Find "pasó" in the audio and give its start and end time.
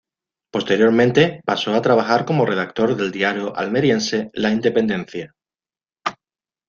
1.45-1.75